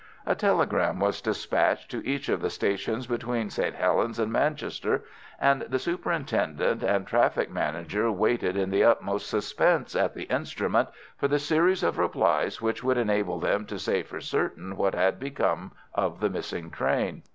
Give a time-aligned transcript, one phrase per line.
[0.25, 3.75] A telegram was dispatched to each of the stations between St.
[3.75, 5.03] Helens and Manchester,
[5.39, 11.27] and the superintendent and traffic manager waited in the utmost suspense at the instrument for
[11.27, 15.71] the series of replies which would enable them to say for certain what had become
[15.93, 17.21] of the missing train.